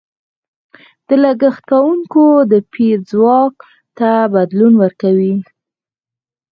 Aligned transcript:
د 1.07 1.09
لګښت 1.23 1.63
کوونکو 1.71 2.23
د 2.51 2.53
پېر 2.73 2.97
ځواک 3.11 3.55
ته 3.97 4.09
بدلون 4.33 4.73
ورکوي. 4.83 5.35